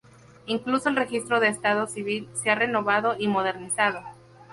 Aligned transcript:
Incluso 0.47 0.89
el 0.89 0.95
registro 0.95 1.39
de 1.39 1.49
estado 1.49 1.85
civil, 1.85 2.27
se 2.33 2.49
ha 2.49 2.55
renovado 2.55 3.15
y 3.19 3.27
modernizado. 3.27 4.01